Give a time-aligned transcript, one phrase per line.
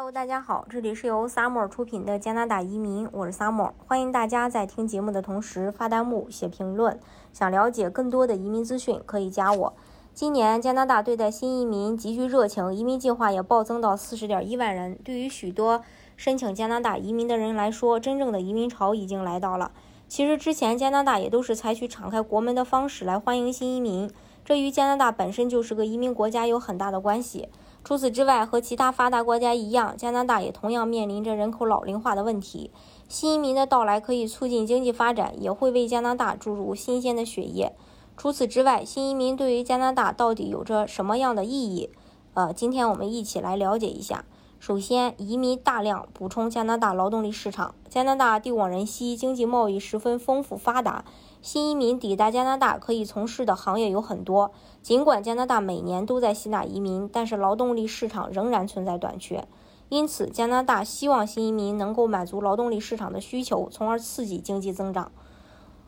[0.00, 6.98] Hello，大家好，这里是由 Summer 出品的加拿大移民，我是 Summer，欢迎大家在听节目的同时发弹幕、写评论。
[7.34, 9.74] 想了解更多的移民资讯，可以加我。
[10.14, 14.98] 今年加拿大对待新移民极具热情，移民计划也暴增到四十点一万人。
[15.04, 15.82] 对于许多
[16.16, 19.70] 申请加拿大移民的人来说，真正的移民潮已经来到了。
[20.08, 24.10] 其实之前加拿大也都是采取敞开国门的方式来欢迎新移民，
[24.46, 27.50] 这与加拿大本身就是个移民国家有很大的关系。
[27.82, 32.70] 除此之外，和其他发达国家一样，加拿大也同样面临着人口老龄化的问题。
[33.08, 37.72] 新移民的到来可以促进经济发展，也会为加拿大注入新鲜的血液。
[38.16, 41.90] 除此之外，新移民对于加拿大到底有着什么样的意义？
[42.34, 44.24] 呃，今天我们一起来了解一下。
[44.60, 47.74] 首先，移民大量补充加拿大劳动力市场。
[47.88, 51.04] 加拿大地广人稀，经济贸易十分丰富发达。
[51.42, 54.52] 新移民抵达加拿大可以从事的行业有很多。
[54.82, 59.46] 尽管加拿大每年都在吸纳移民，但是劳动力市场仍然存在短缺。
[59.88, 65.10] 因此，加拿大希望新移民能够满足劳动力市场的需求，从而刺激经济增长。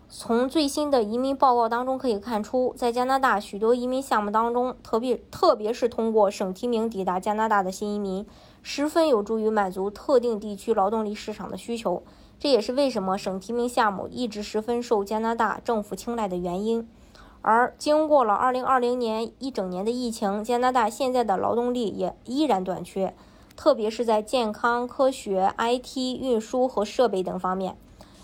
[0.09, 8.27] 从最新的移民报告当中可以看出，在加拿大许多移民项目当中，特别特别是通过省提名抵达加拿大的新移民，
[8.63, 12.03] 十分有助于满足特定地区劳动力市场的需求。
[12.43, 16.89] 这也是为什么省提名项目一直十分受加拿大政府青睐的原因。
[17.41, 23.15] 而经过了2020年一整年的疫情，加拿大现在的劳动力也依然短缺，
[23.55, 27.77] 特别是在健康、科学、IT、运输和设备等方面。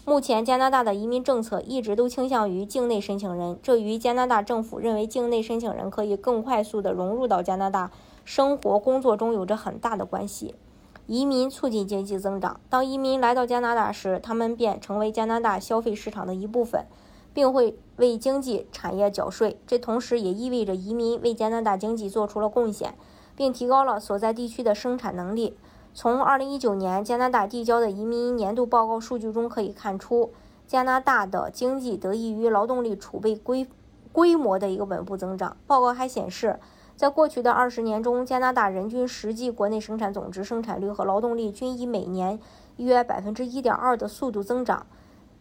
[0.04, 7.92] 目前，加拿大的移民政策一直都倾向于境内申请人，这与加拿大政府认为境内申请人可以更快速地融入到加拿大
[8.24, 10.56] 生活工作中有着很大的关系。
[11.08, 16.84] 移民促进经济增长，当移民来到加拿大时，他们便成为加拿大消费市场的一部分，
[17.32, 19.58] 并会为经济产业缴税。
[19.66, 22.94] 这同时也意味着移民为加拿大经济做出了贡献，
[23.34, 25.56] 并提高了所在地区的生产能力。
[25.94, 30.30] 从2019年加拿大递交的移民年度报告数据中可以看出，
[30.66, 33.66] 加拿大的经济得益于劳动力储备规
[34.12, 35.56] 规模的一个稳步增长。
[35.66, 36.60] 报告还显示，
[36.98, 42.40] 在过去的二十年中，加拿大人均实际国内生产总值生产率和劳动力均以每年
[42.78, 44.84] 约百分之一点二的速度增长。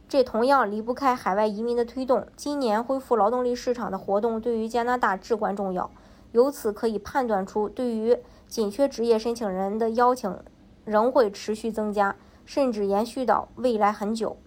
[0.07, 2.27] 这同样离不开海外移民的推动。
[2.35, 5.89] 今年恢复劳动力市场的活动对于加拿大至关重要。
[6.31, 10.37] 由此可以判断出，对于紧缺职业申请人的邀请
[10.85, 14.37] 仍会持续增加，甚至延续到未来很久。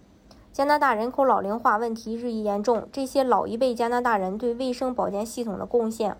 [0.53, 6.15] 加拿大人口老龄化问题日益严重，这些老一辈加拿大人对卫生保健系统的贡献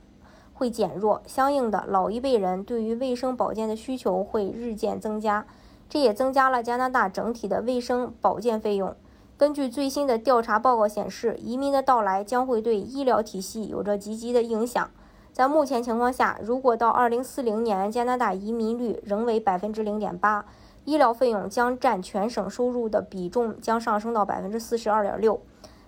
[0.62, 5.48] 会减弱，相应的，老一辈人对于卫生保健的需求会日渐增加，
[5.90, 8.96] 这也增加了加拿大整体的卫生保健费用。
[9.40, 14.92] 根据最新的调查报告显示，移民的到来将会对医疗体系有着积极的影响。
[15.34, 20.46] 在目前情况下，如果到二零四零年加拿大移民率仍为百分之零点八，
[20.86, 25.42] 医疗费用将占全省收入的比重将上升到百分之四十二点六。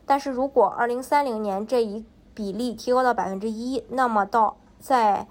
[0.08, 5.30] 但是如果二零三零年这一比例提高到百分之一，那么到在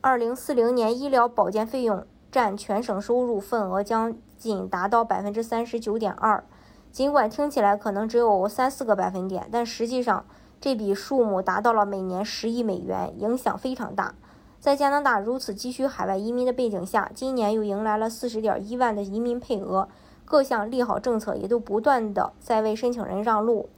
[0.00, 6.42] 二零四零年医疗保健费用占全省收入份额将仅达到百分之三十九点二。
[6.90, 10.24] 尽管听起来可能只有三四个百分点，但实际上。
[10.60, 14.16] 这笔数目达到了每年十亿美元，影响非常大。
[14.58, 19.88] 在加拿大如此急需海外移民的背景下，今年又迎来了四十点一万的移民配额，
[20.24, 23.68] 各项利好政策也都不断的在为申请人让路。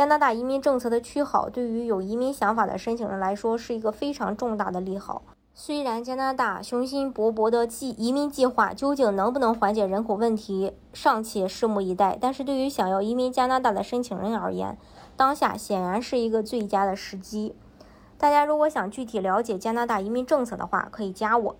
[0.00, 5.20] 加拿大移民政策的趋好，对于有移民想法的申请人来说是一个非常重大的利好。
[5.52, 12.16] 虽然加拿大雄心勃勃的计移民计划究竟能不能缓解人口问题，尚且拭目以待。
[12.18, 14.78] 但是对于想要移民加拿大的申请人而言，
[15.18, 17.54] 当下显然是一个最佳的时机。
[18.16, 21.56] 大家如果想具体了解加拿大移民政策的话，可以加我。